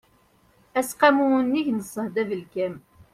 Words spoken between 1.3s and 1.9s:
unnig n